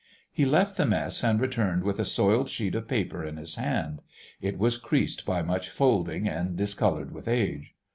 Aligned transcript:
He 0.31 0.45
left 0.47 0.77
the 0.77 0.87
mess 0.87 1.23
and 1.23 1.39
returned 1.39 1.83
with 1.83 1.99
a 1.99 2.05
soiled 2.05 2.49
sheet 2.49 2.73
of 2.73 2.87
paper 2.87 3.23
in 3.23 3.37
his 3.37 3.53
hand; 3.53 4.01
it 4.41 4.57
was 4.57 4.79
creased 4.79 5.27
by 5.27 5.43
much 5.43 5.69
folding 5.69 6.27
and 6.27 6.55
discoloured 6.57 7.11
with 7.11 7.27
age. 7.27 7.75